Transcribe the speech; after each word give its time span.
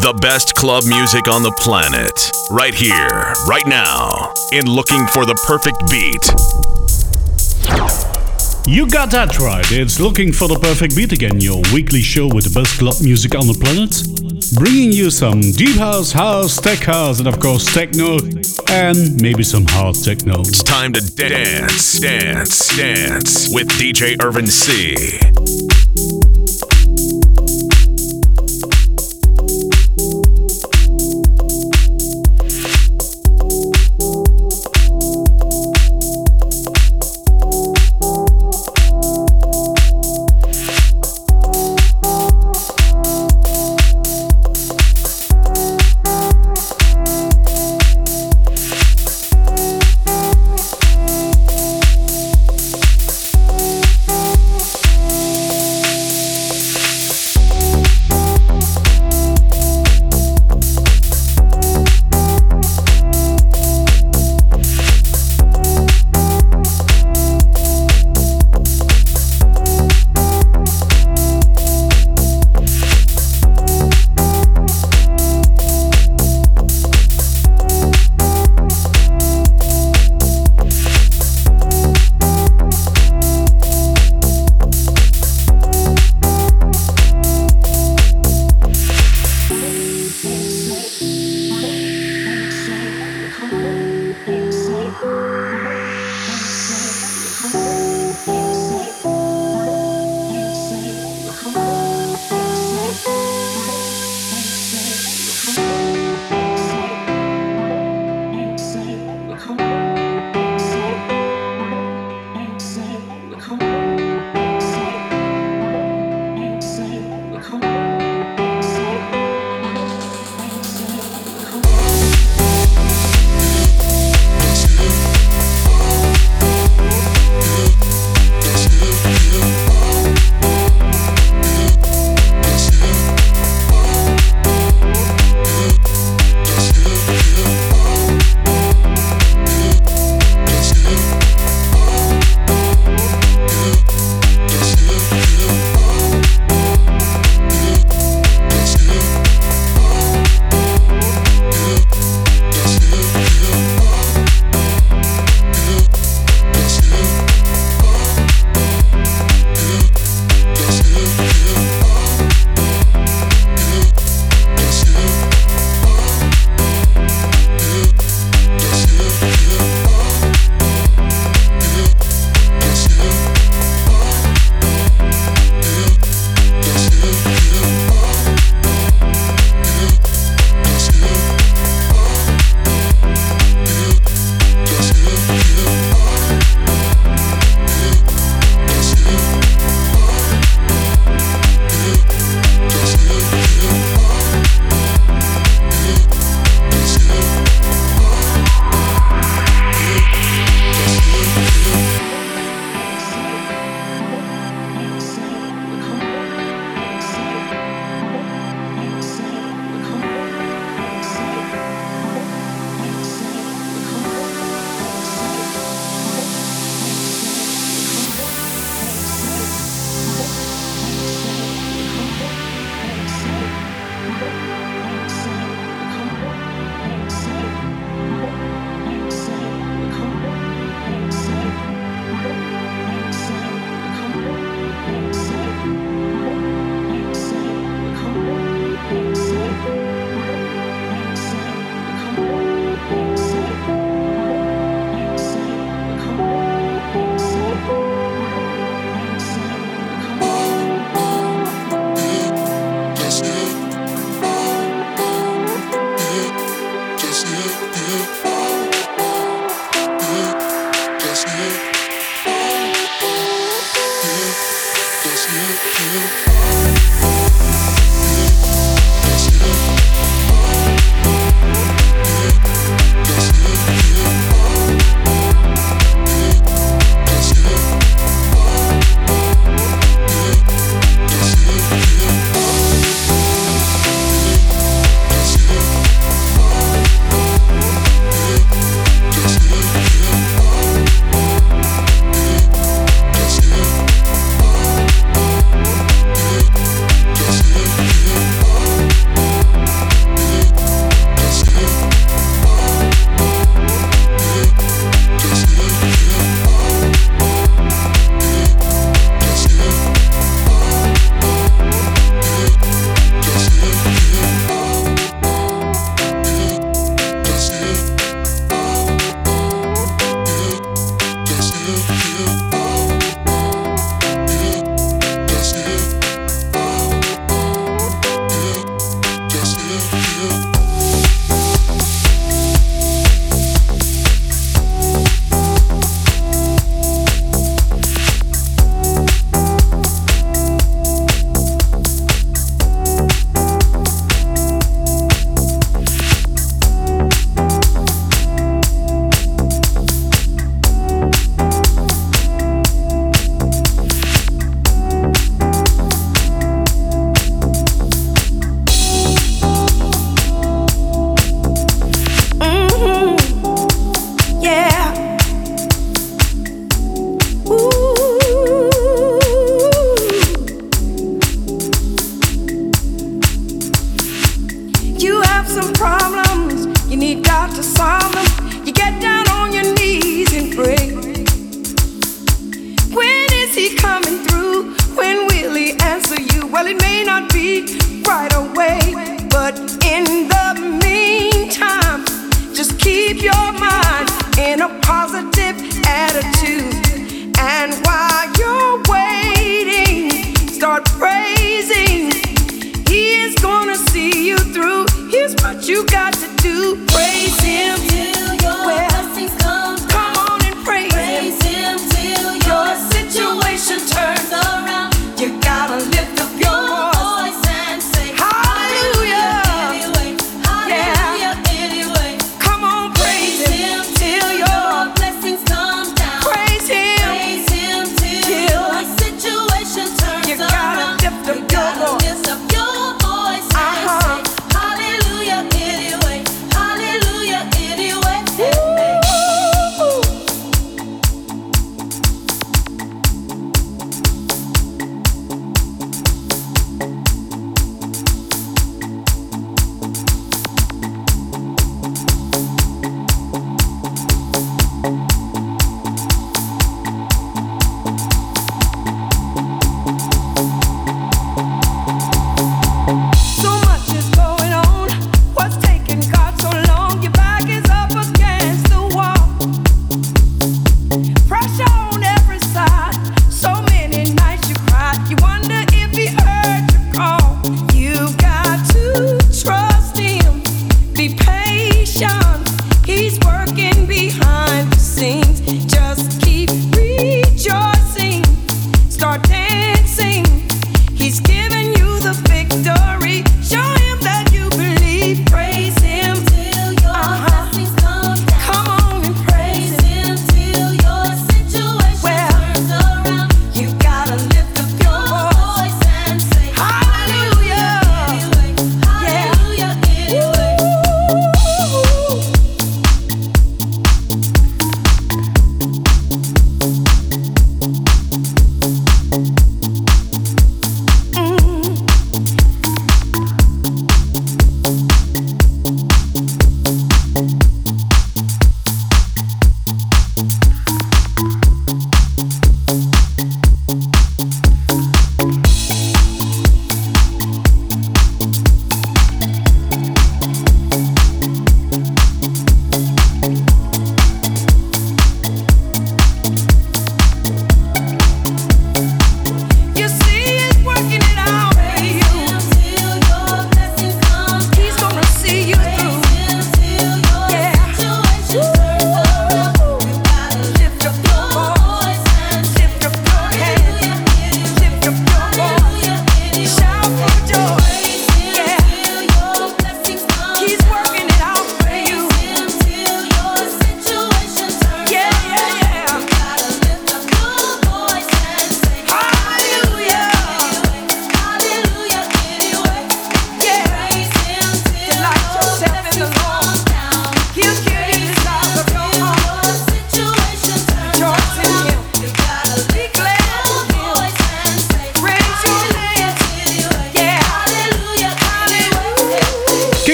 The 0.00 0.14
best 0.14 0.54
club 0.54 0.84
music 0.86 1.28
on 1.28 1.42
the 1.42 1.52
planet. 1.58 2.32
Right 2.50 2.72
here, 2.72 3.34
right 3.46 3.66
now, 3.66 4.32
in 4.50 4.64
Looking 4.64 5.06
for 5.06 5.26
the 5.26 5.34
Perfect 5.44 5.76
Beat. 5.92 6.24
You 8.66 8.88
got 8.88 9.10
that 9.10 9.38
right. 9.38 9.70
It's 9.70 10.00
Looking 10.00 10.32
for 10.32 10.48
the 10.48 10.58
Perfect 10.58 10.96
Beat 10.96 11.12
again, 11.12 11.38
your 11.38 11.60
weekly 11.74 12.00
show 12.00 12.26
with 12.32 12.44
the 12.44 12.58
best 12.58 12.78
club 12.78 12.94
music 13.02 13.34
on 13.34 13.46
the 13.46 13.52
planet. 13.52 13.92
Bringing 14.56 14.90
you 14.90 15.10
some 15.10 15.42
deep 15.42 15.76
house, 15.76 16.12
house, 16.12 16.56
tech 16.56 16.78
house, 16.78 17.18
and 17.18 17.28
of 17.28 17.38
course 17.38 17.66
techno, 17.66 18.16
and 18.72 19.20
maybe 19.20 19.42
some 19.42 19.66
hard 19.68 19.96
techno. 19.96 20.40
It's 20.40 20.62
time 20.62 20.94
to 20.94 21.00
dance, 21.14 22.00
dance, 22.00 22.74
dance 22.74 23.52
with 23.52 23.68
DJ 23.76 24.16
Irvin 24.24 24.46
C. 24.46 24.96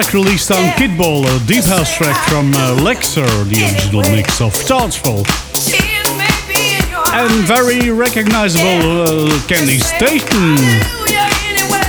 track 0.00 0.12
released 0.12 0.50
on 0.50 0.64
Kittball, 0.72 1.22
a 1.22 1.46
deep 1.46 1.62
house 1.62 1.96
track 1.96 2.16
from 2.28 2.50
uh, 2.54 2.74
Lexer, 2.82 3.28
the 3.44 3.62
original 3.62 4.02
mix 4.10 4.40
of 4.40 4.52
Townsville. 4.66 5.22
And 7.14 7.30
very 7.46 7.92
recognizable 7.92 9.02
uh, 9.02 9.30
Candi 9.46 9.78
Staton 9.78 10.58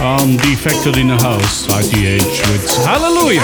on 0.06 0.38
Defected 0.38 0.98
in 0.98 1.08
the 1.08 1.18
House, 1.18 1.66
ITH, 1.66 2.22
with 2.52 2.70
Hallelujah. 2.86 3.42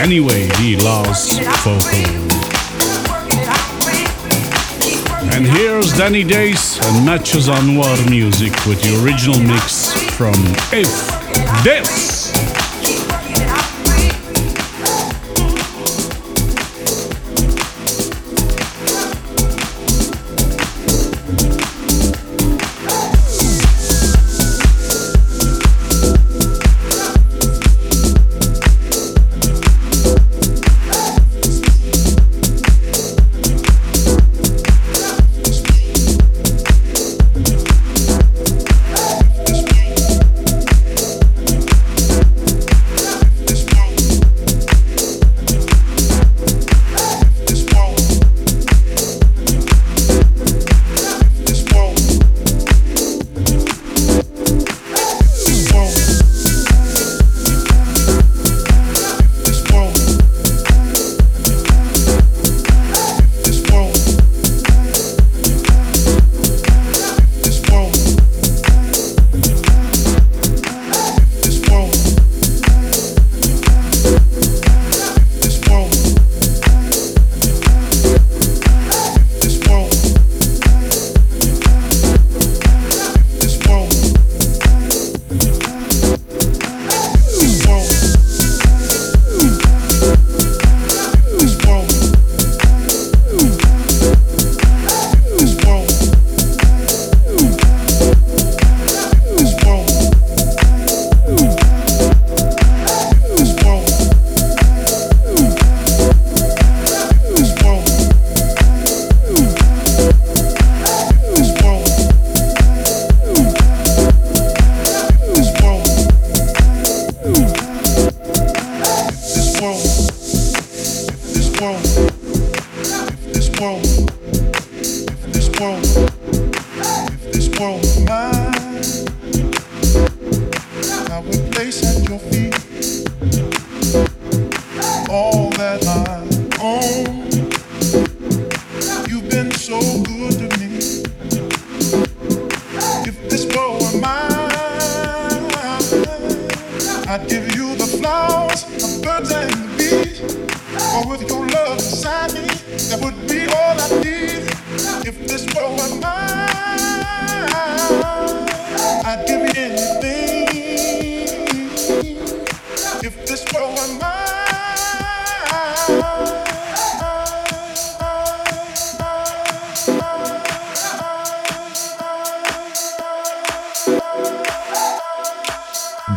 Anyway, 0.00 0.46
the 0.62 0.76
last 0.84 1.40
vocal. 1.64 1.98
And 5.34 5.44
here's 5.44 5.92
Danny 5.98 6.22
Days 6.22 6.78
and 6.84 7.04
Matches 7.04 7.48
on 7.48 7.74
Water 7.74 8.08
Music 8.08 8.52
with 8.64 8.80
the 8.80 9.02
original 9.02 9.40
mix 9.40 9.90
from 10.12 10.34
If 10.70 11.64
This. 11.64 12.13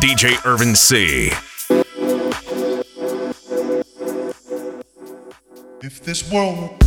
DJ 0.00 0.44
Irvin 0.44 0.76
C. 0.76 1.32
If 5.82 6.00
this 6.02 6.30
world 6.30 6.77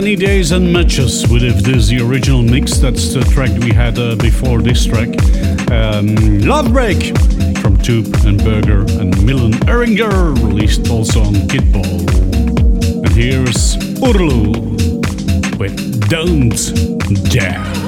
Many 0.00 0.14
Days 0.14 0.52
and 0.52 0.72
Matches 0.72 1.26
with 1.26 1.42
if 1.42 1.56
this 1.56 1.76
is 1.76 1.88
the 1.88 2.00
original 2.00 2.40
mix. 2.40 2.78
That's 2.78 3.12
the 3.12 3.20
track 3.22 3.50
we 3.64 3.72
had 3.72 3.98
uh, 3.98 4.14
before 4.14 4.62
this 4.62 4.86
track. 4.86 5.08
Um, 5.72 6.38
Love 6.42 6.72
Break 6.72 7.18
from 7.58 7.76
Tube 7.78 8.14
and 8.24 8.38
Berger 8.38 8.82
and 9.00 9.20
Milan 9.26 9.54
Erringer, 9.66 10.36
released 10.36 10.88
also 10.88 11.22
on 11.22 11.34
Kittball. 11.50 12.06
And 13.04 13.08
here's 13.08 13.76
Urlu 13.98 15.58
with 15.58 16.08
Don't 16.08 16.54
Dare. 17.32 17.87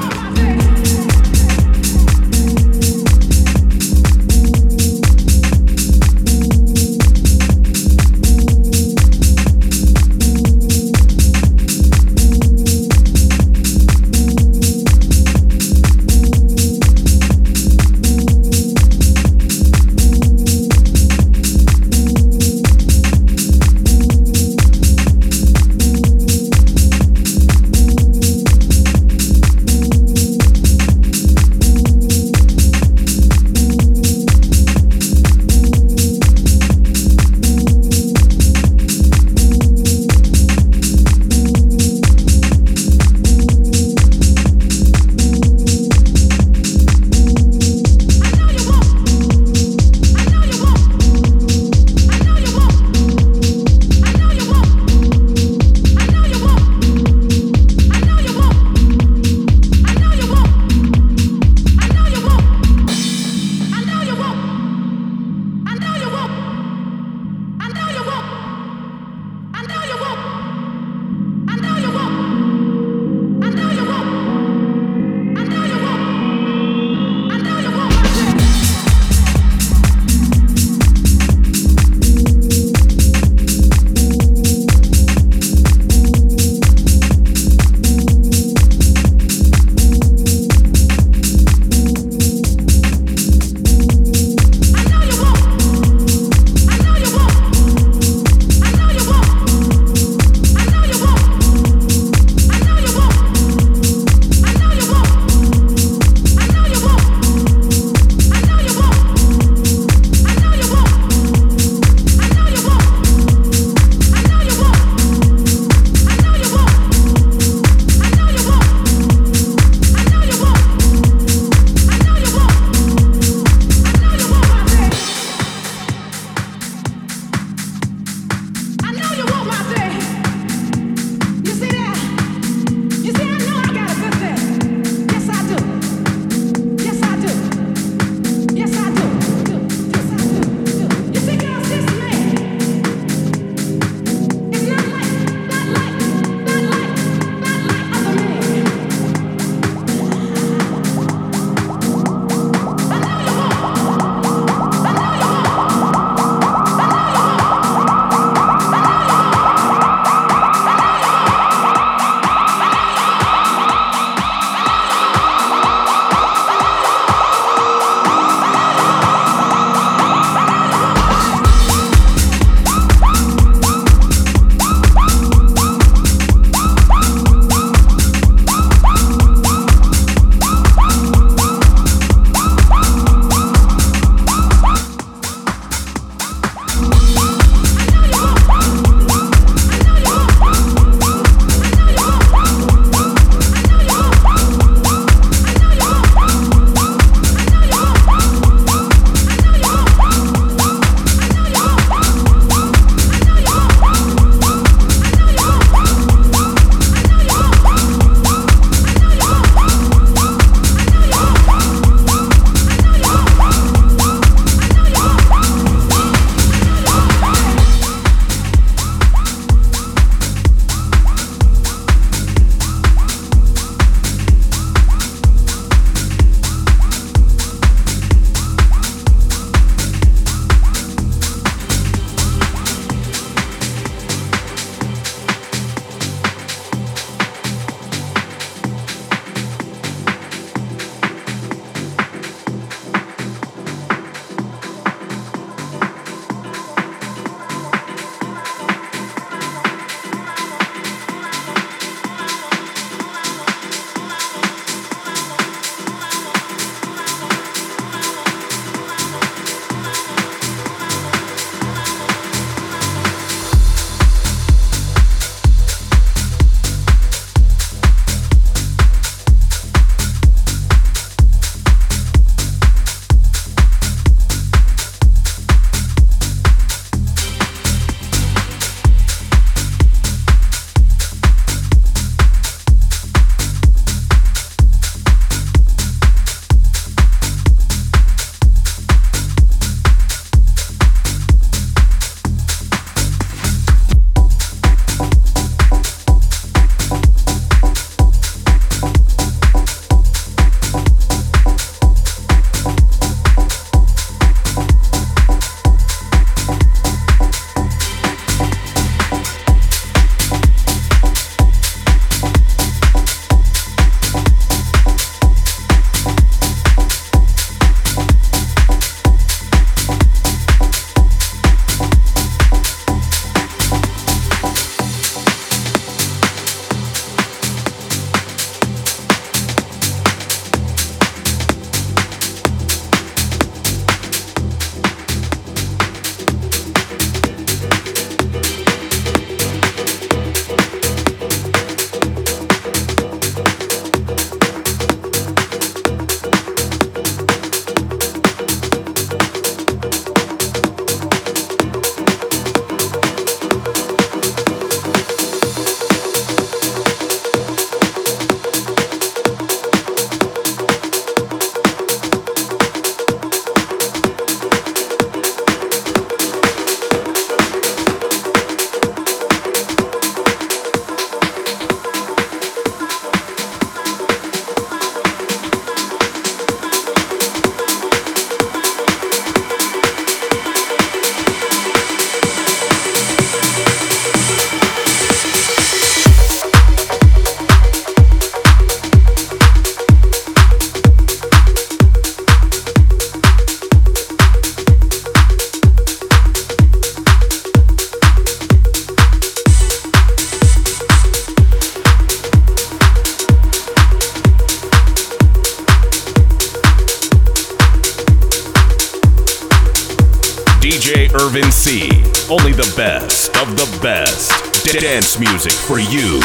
Music 415.42 415.58
for 415.58 415.78
you. 415.78 416.19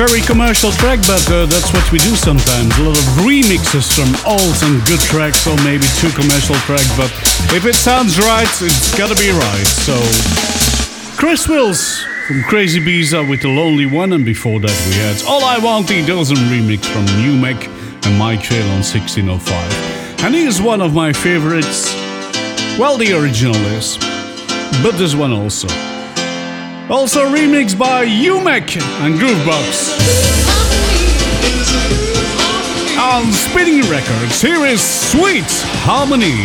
Very 0.00 0.22
commercial 0.22 0.72
track, 0.72 0.98
but 1.00 1.30
uh, 1.30 1.44
that's 1.44 1.74
what 1.74 1.92
we 1.92 1.98
do 1.98 2.16
sometimes. 2.16 2.72
A 2.78 2.82
lot 2.84 2.96
of 2.96 3.04
remixes 3.20 3.92
from 3.92 4.08
old 4.24 4.56
and 4.64 4.80
good 4.86 4.98
tracks, 5.00 5.46
or 5.46 5.54
maybe 5.56 5.84
two 6.00 6.08
commercial 6.16 6.54
tracks, 6.64 6.88
but 6.96 7.12
if 7.54 7.66
it 7.66 7.74
sounds 7.74 8.18
right, 8.18 8.48
it's 8.62 8.96
gotta 8.96 9.14
be 9.16 9.28
right. 9.28 9.66
So, 9.66 9.92
Chris 11.18 11.46
Wills 11.46 12.02
from 12.26 12.40
Crazibiza 12.44 13.28
with 13.28 13.42
The 13.42 13.48
Lonely 13.48 13.84
One, 13.84 14.14
and 14.14 14.24
before 14.24 14.58
that 14.60 14.86
we 14.88 14.94
had 14.94 15.22
All 15.28 15.44
I 15.44 15.58
Want 15.58 15.86
the 15.86 16.02
Dozen 16.06 16.38
remix 16.48 16.86
from 16.86 17.04
Umek 17.20 17.68
and 18.06 18.18
Mike 18.18 18.40
Trail 18.40 18.64
on 18.70 18.82
1605. 18.82 20.24
And 20.24 20.34
he 20.34 20.44
is 20.44 20.62
one 20.62 20.80
of 20.80 20.94
my 20.94 21.12
favorites. 21.12 21.92
Well, 22.78 22.96
the 22.96 23.12
original 23.12 23.56
is, 23.76 23.98
but 24.82 24.92
this 24.92 25.14
one 25.14 25.34
also. 25.34 25.89
Also 26.90 27.24
remixed 27.24 27.78
by 27.78 28.04
Umek 28.04 28.76
and 29.00 29.14
Groovebox. 29.14 29.96
On 32.98 33.32
Spinning 33.32 33.88
Records, 33.88 34.42
here 34.42 34.66
is 34.66 34.82
Sweet 34.82 35.44
Harmony. 35.84 36.44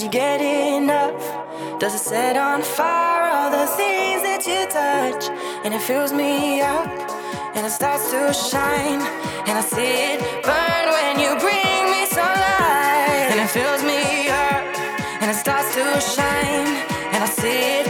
Did 0.00 0.02
you 0.02 0.08
get 0.08 0.40
enough? 0.40 1.80
Does 1.80 1.94
it 1.94 1.98
set 1.98 2.36
on 2.36 2.62
fire 2.62 3.28
all 3.28 3.50
the 3.50 3.66
things 3.66 4.22
that 4.22 4.46
you 4.46 4.64
touch? 4.70 5.28
And 5.62 5.74
it 5.74 5.82
fills 5.82 6.12
me 6.12 6.62
up, 6.62 6.88
and 7.54 7.66
it 7.66 7.70
starts 7.70 8.10
to 8.12 8.32
shine, 8.32 9.02
and 9.44 9.58
I 9.58 9.60
see 9.60 10.14
it 10.14 10.20
burn 10.46 10.86
when 10.96 11.18
you 11.18 11.36
bring 11.42 11.90
me 11.92 12.06
sunlight. 12.06 13.28
And 13.28 13.40
it 13.40 13.50
fills 13.50 13.82
me 13.82 14.28
up, 14.30 14.62
and 15.20 15.30
it 15.30 15.34
starts 15.34 15.74
to 15.74 16.00
shine, 16.00 16.70
and 17.12 17.24
I 17.24 17.26
see 17.26 17.80
it 17.80 17.89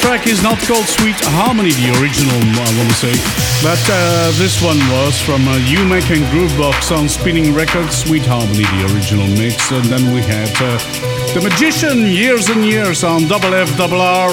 Track 0.00 0.26
is 0.26 0.42
not 0.42 0.58
called 0.66 0.86
Sweet 0.86 1.16
Harmony, 1.36 1.70
the 1.70 1.90
original, 1.98 2.36
I 2.36 2.70
want 2.78 2.88
to 2.88 2.98
say. 2.98 3.14
But 3.62 3.82
uh, 3.90 4.32
this 4.38 4.62
one 4.62 4.78
was 4.90 5.20
from 5.20 5.46
uh, 5.48 5.58
Umek 5.66 6.08
and 6.14 6.24
Groovebox 6.30 6.96
on 6.96 7.08
Spinning 7.08 7.54
Records, 7.54 7.96
Sweet 7.96 8.24
Harmony, 8.24 8.64
the 8.64 8.94
original 8.94 9.26
mix. 9.26 9.72
And 9.72 9.84
then 9.86 10.14
we 10.14 10.22
had 10.22 10.50
uh, 10.62 10.78
The 11.34 11.40
Magician, 11.42 12.06
Years 12.06 12.48
and 12.48 12.64
Years 12.64 13.04
on 13.04 13.26
Double 13.26 13.54
F 13.54 13.74
Double 13.76 14.00
R 14.00 14.30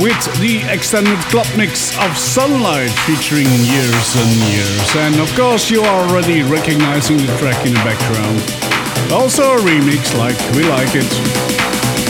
with 0.00 0.18
the 0.40 0.64
extended 0.68 1.18
club 1.28 1.46
mix 1.56 1.92
of 1.98 2.16
Sunlight 2.16 2.90
featuring 3.04 3.46
Years 3.46 4.08
and 4.16 4.32
Years. 4.50 4.88
And 4.96 5.20
of 5.20 5.28
course, 5.36 5.70
you 5.70 5.82
are 5.82 6.08
already 6.08 6.42
recognizing 6.42 7.18
the 7.18 7.30
track 7.38 7.66
in 7.66 7.74
the 7.74 7.82
background. 7.84 8.40
Also 9.12 9.42
a 9.42 9.60
remix 9.60 10.16
like 10.16 10.38
we 10.56 10.64
like 10.64 10.94
it. 10.94 11.51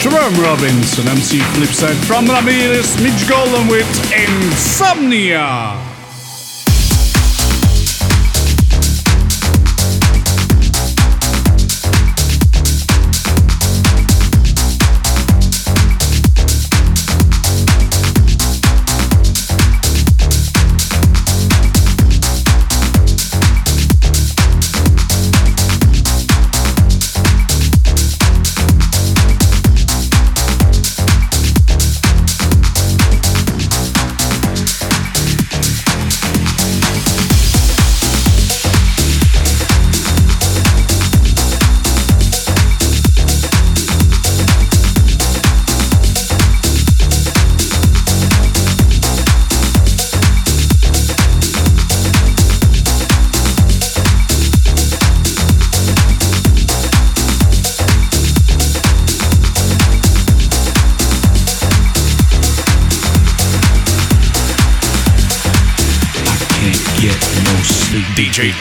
Jerome 0.03 0.35
Robbins 0.43 0.99
and 0.99 1.09
MC 1.09 1.39
Flipside 1.39 1.95
from 2.07 2.27
Ramirez 2.27 3.01
Mitch 3.01 3.29
Golden 3.29 3.69
with 3.69 3.87
Insomnia. 4.13 5.82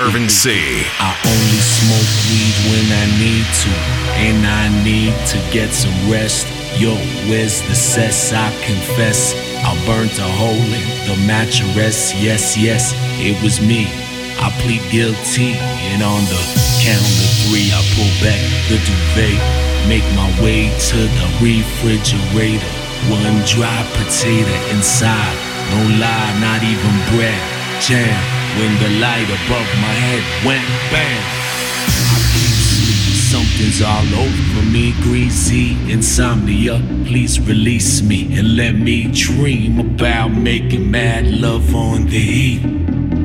Irvin 0.02 0.30
C. 0.30 0.50
I 0.98 1.14
only 1.30 1.62
smoke 1.62 2.12
weed 2.26 2.58
when 2.74 2.88
I 2.90 3.06
need 3.22 3.46
to, 3.62 3.74
and 4.18 4.42
I 4.50 4.66
need 4.82 5.14
to 5.30 5.38
get 5.54 5.70
some 5.74 5.94
rest. 6.10 6.48
Yo, 6.82 6.96
where's 7.30 7.62
the 7.70 7.76
cess? 7.76 8.34
I 8.34 8.50
confess, 8.66 9.36
I 9.62 9.78
burnt 9.86 10.18
a 10.18 10.26
hole 10.26 10.58
in 10.58 10.90
the 11.06 11.16
mattress. 11.28 12.16
Yes, 12.16 12.58
yes, 12.58 12.96
it 13.22 13.38
was 13.44 13.62
me. 13.62 13.86
I 14.42 14.50
plead 14.66 14.82
guilty, 14.90 15.54
and 15.94 16.02
on 16.02 16.26
the 16.26 16.42
count 16.82 17.06
of 17.22 17.32
three, 17.46 17.70
I 17.70 17.82
pull 17.94 18.10
back 18.26 18.42
the 18.74 18.82
duvet, 18.82 19.38
make 19.86 20.08
my 20.18 20.30
way 20.42 20.74
to 20.90 20.98
the 20.98 21.28
refrigerator. 21.38 22.74
One 23.14 23.38
dry 23.46 23.86
potato 23.94 24.50
inside, 24.74 25.38
no 25.70 26.02
lie, 26.02 26.34
not 26.42 26.66
even 26.66 26.96
bread. 27.14 27.38
Jam 27.86 28.41
when 28.58 28.72
the 28.84 28.90
light 29.00 29.30
above 29.30 29.70
my 29.80 29.94
head 30.06 30.24
went 30.46 30.66
bam. 30.92 31.24
Something's 33.32 33.82
all 33.82 34.14
over 34.14 34.62
me, 34.70 34.94
greasy 35.02 35.78
insomnia. 35.90 36.82
Please 37.06 37.40
release 37.40 38.02
me 38.02 38.38
and 38.38 38.58
let 38.58 38.76
me 38.76 39.10
dream 39.14 39.80
about 39.80 40.30
making 40.30 40.92
mad 40.92 41.28
love 41.28 41.74
on 41.74 42.08
the 42.08 42.20
heat. 42.20 42.62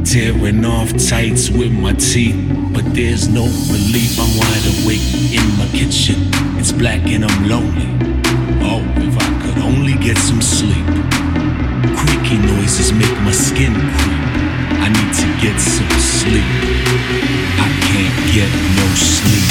Tearing 0.04 0.64
off 0.64 0.92
tights 1.08 1.50
with 1.50 1.72
my 1.72 1.92
teeth, 1.94 2.36
but 2.72 2.84
there's 2.94 3.28
no 3.28 3.44
relief. 3.44 4.18
I'm 4.20 4.30
wide 4.38 4.66
awake 4.76 5.06
in 5.34 5.46
my 5.58 5.66
kitchen. 5.76 6.30
It's 6.58 6.70
black 6.70 7.04
and 7.06 7.24
I'm 7.24 7.48
lonely. 7.48 7.88
Oh, 8.62 8.82
if 8.96 9.14
I 9.18 9.28
could 9.42 9.58
only 9.64 9.94
get 9.94 10.18
some 10.18 10.40
sleep. 10.40 10.86
Creaky 11.98 12.38
noises 12.38 12.92
make 12.92 13.18
my 13.22 13.32
skin 13.32 13.74
creep. 13.74 14.15
I 14.86 14.88
need 14.88 15.12
to 15.14 15.26
get 15.42 15.58
some 15.58 15.90
sleep. 15.98 16.44
I 17.58 17.68
can't 17.90 18.18
get 18.32 18.48
no 18.78 18.86
sleep. 18.94 19.50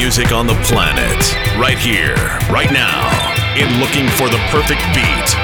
Music 0.00 0.32
on 0.32 0.46
the 0.46 0.54
planet. 0.64 1.36
Right 1.58 1.78
here, 1.78 2.16
right 2.50 2.72
now, 2.72 3.10
in 3.54 3.68
Looking 3.80 4.08
for 4.08 4.30
the 4.30 4.38
Perfect 4.48 4.80
Beat. 4.94 5.39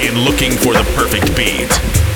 in 0.00 0.18
looking 0.18 0.52
for 0.52 0.72
the 0.72 0.84
perfect 0.94 1.36
beat. 1.36 2.09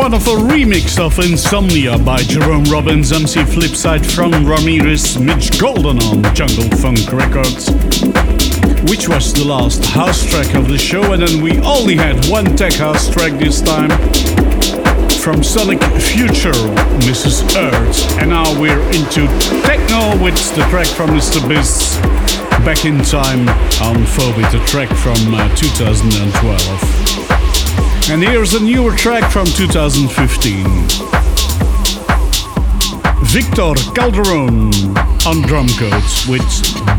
Wonderful 0.00 0.36
remix 0.36 0.98
of 0.98 1.18
Insomnia 1.18 1.98
by 1.98 2.22
Jerome 2.22 2.64
Robbins, 2.64 3.12
MC 3.12 3.40
Flipside 3.40 4.04
from 4.04 4.46
Ramirez, 4.46 5.18
Mitch 5.18 5.60
Golden 5.60 5.98
on 6.04 6.22
Jungle 6.34 6.70
Funk 6.78 7.12
Records, 7.12 7.68
which 8.88 9.10
was 9.10 9.34
the 9.34 9.44
last 9.44 9.84
house 9.84 10.24
track 10.24 10.54
of 10.54 10.68
the 10.68 10.78
show, 10.78 11.12
and 11.12 11.22
then 11.22 11.42
we 11.42 11.58
only 11.60 11.96
had 11.96 12.16
one 12.30 12.56
tech 12.56 12.72
house 12.72 13.10
track 13.10 13.38
this 13.38 13.60
time 13.60 13.90
from 15.20 15.44
Sonic 15.44 15.82
Future, 16.00 16.56
Mrs. 17.04 17.44
Earth, 17.54 18.18
and 18.20 18.30
now 18.30 18.58
we're 18.58 18.80
into 18.96 19.26
techno 19.68 20.16
with 20.24 20.34
the 20.56 20.62
track 20.70 20.88
from 20.88 21.10
Mr. 21.10 21.46
Biz. 21.46 21.98
Back 22.64 22.86
in 22.86 23.02
time 23.02 23.46
on 23.82 24.06
Phobia, 24.06 24.50
the 24.50 24.64
track 24.64 24.88
from 24.88 25.34
uh, 25.34 25.54
2012. 25.56 26.99
And 28.10 28.24
here's 28.24 28.54
a 28.54 28.60
newer 28.60 28.90
track 28.96 29.30
from 29.30 29.46
2015. 29.46 30.64
Victor 33.22 33.74
Calderone 33.94 34.74
on 35.26 35.42
drum 35.42 35.68
codes 35.78 36.26
with 36.26 36.42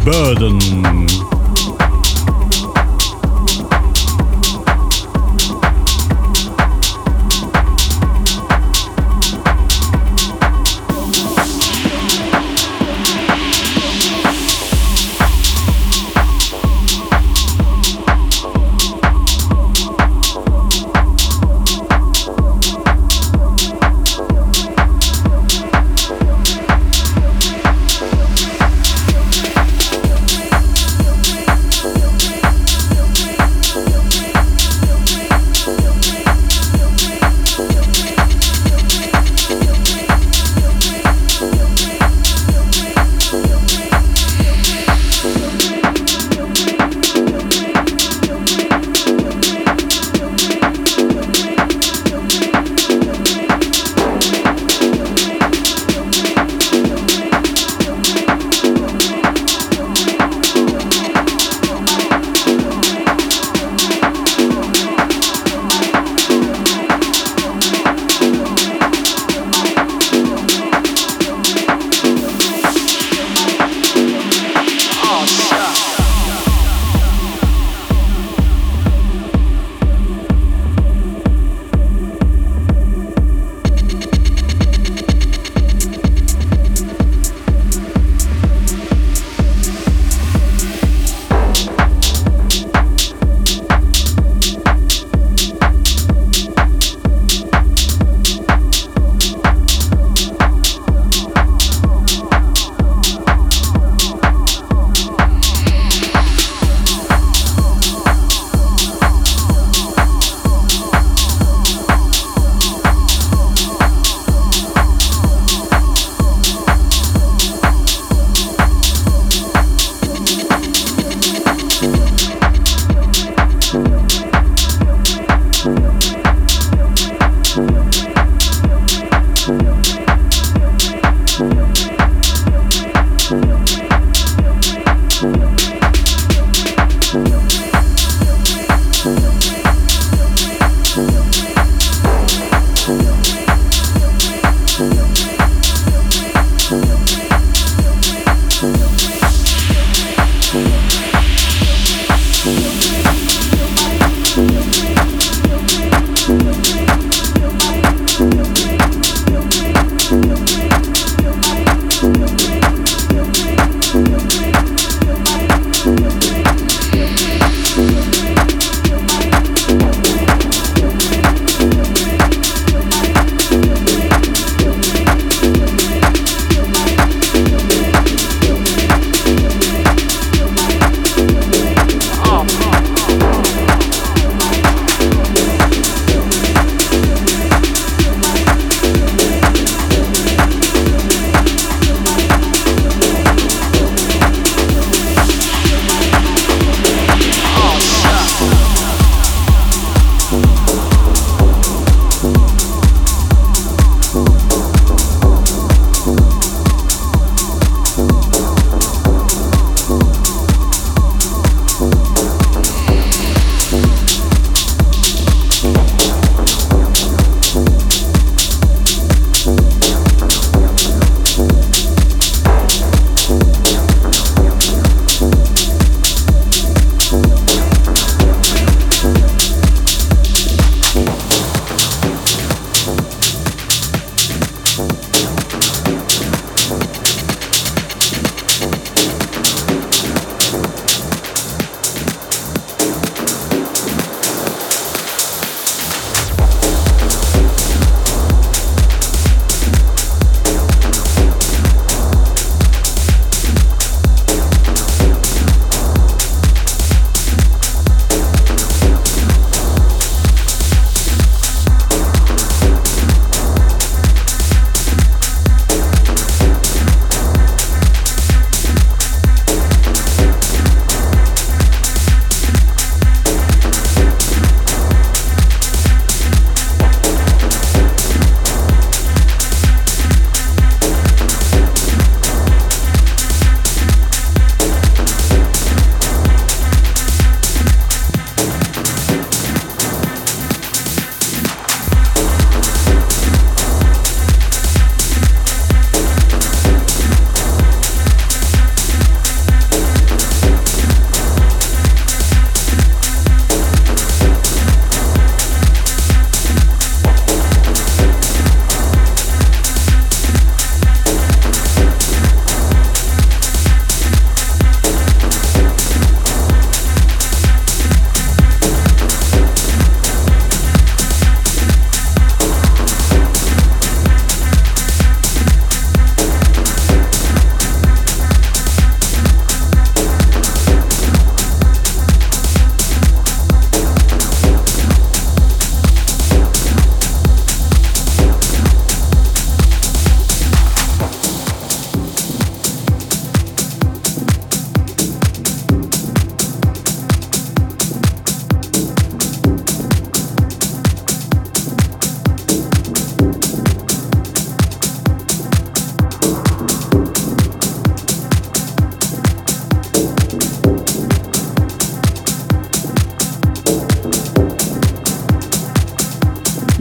Burden. 0.06 1.31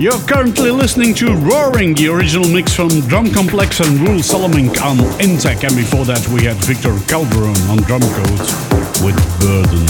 You're 0.01 0.19
currently 0.21 0.71
listening 0.71 1.13
to 1.17 1.37
Roaring, 1.37 1.93
the 1.93 2.09
original 2.09 2.49
mix 2.49 2.73
from 2.73 2.89
Drum 2.89 3.31
Complex 3.31 3.81
and 3.81 4.01
Rule 4.01 4.21
Solomink 4.21 4.81
on 4.81 4.97
Intec, 5.21 5.63
and 5.63 5.77
before 5.77 6.07
that 6.07 6.27
we 6.29 6.43
had 6.49 6.57
Victor 6.65 6.97
Calderone 7.05 7.61
on 7.69 7.85
drum 7.85 8.01
codes 8.01 8.49
with 9.05 9.13
Burden. 9.45 9.85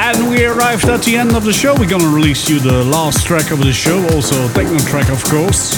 And 0.00 0.30
we 0.30 0.46
arrived 0.46 0.88
at 0.88 1.02
the 1.02 1.18
end 1.18 1.36
of 1.36 1.44
the 1.44 1.52
show. 1.52 1.74
We're 1.74 1.90
gonna 1.90 2.08
release 2.08 2.48
you 2.48 2.60
the 2.60 2.82
last 2.82 3.26
track 3.26 3.50
of 3.50 3.58
the 3.58 3.74
show, 3.74 4.00
also 4.08 4.48
techno 4.54 4.78
track, 4.88 5.10
of 5.10 5.22
course. 5.24 5.76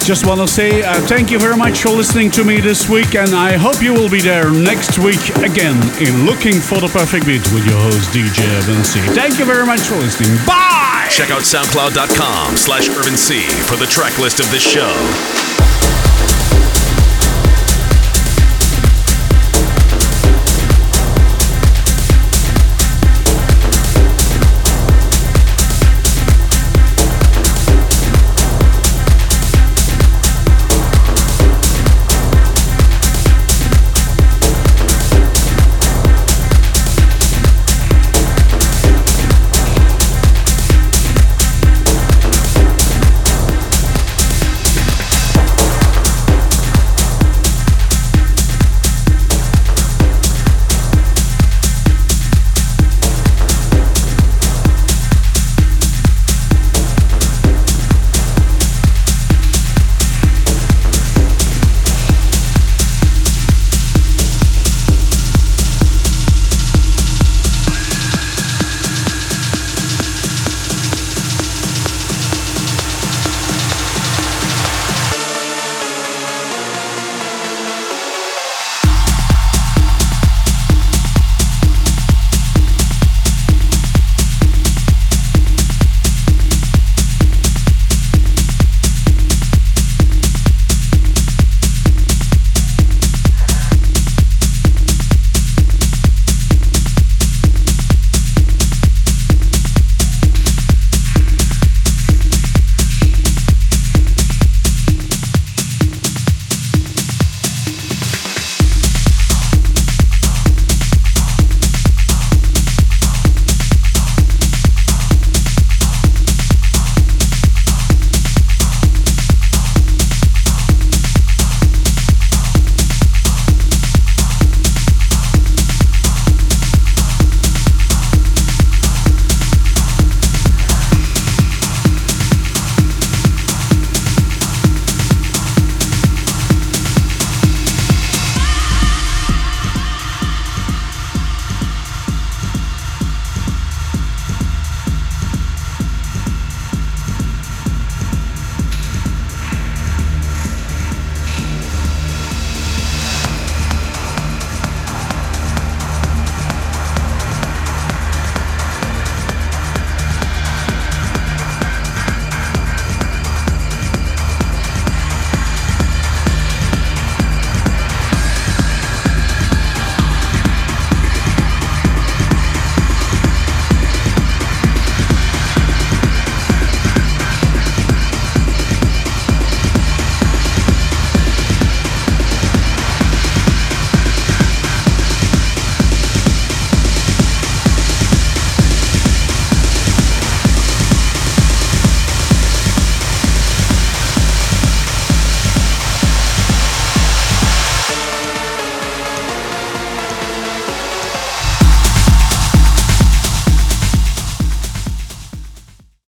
Just 0.00 0.24
want 0.24 0.40
to 0.40 0.48
say 0.48 0.82
uh, 0.82 0.94
thank 1.02 1.30
you 1.30 1.38
very 1.38 1.58
much 1.58 1.82
for 1.82 1.90
listening 1.90 2.30
to 2.30 2.44
me 2.44 2.58
this 2.58 2.88
week, 2.88 3.14
and 3.14 3.36
I 3.36 3.58
hope 3.58 3.82
you 3.82 3.92
will 3.92 4.08
be 4.08 4.22
there 4.22 4.50
next 4.50 4.98
week 4.98 5.20
again 5.44 5.76
in 6.00 6.24
Looking 6.24 6.56
for 6.56 6.80
the 6.80 6.88
Perfect 6.88 7.26
Beat 7.26 7.44
with 7.52 7.68
your 7.68 7.76
host 7.76 8.16
DJ 8.16 8.40
C. 8.82 8.98
Thank 9.12 9.38
you 9.38 9.44
very 9.44 9.66
much 9.66 9.80
for 9.80 9.96
listening. 9.96 10.40
Bye! 10.46 10.85
Check 11.10 11.30
out 11.30 11.42
soundcloud.com 11.42 12.56
slash 12.56 12.88
urban 12.88 13.16
C 13.16 13.40
for 13.64 13.76
the 13.76 13.86
track 13.86 14.18
list 14.18 14.40
of 14.40 14.50
this 14.50 14.62
show. 14.62 15.75